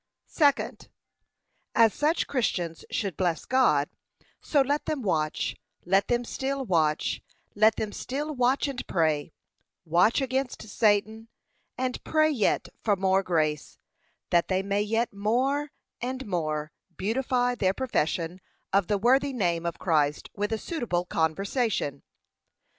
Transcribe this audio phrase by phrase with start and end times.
[0.25, 0.89] Second,
[1.75, 3.87] As such Christians should bless God,
[4.41, 7.21] so let them watch, let them still watch,
[7.53, 9.31] let them still watch and pray,
[9.85, 11.27] watch against Satan,
[11.77, 13.77] and pray yet for more grace,
[14.31, 15.71] that they may yet more
[16.01, 18.41] and more beautify their profession
[18.73, 22.01] of the worthy name of Christ with a suitable conversation.